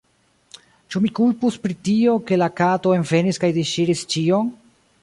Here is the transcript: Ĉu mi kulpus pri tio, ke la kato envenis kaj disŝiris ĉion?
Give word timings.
Ĉu 0.95 1.01
mi 1.03 1.11
kulpus 1.19 1.59
pri 1.67 1.77
tio, 1.89 2.17
ke 2.31 2.41
la 2.45 2.49
kato 2.63 2.95
envenis 3.03 3.43
kaj 3.45 3.53
disŝiris 3.61 4.05
ĉion? 4.17 4.53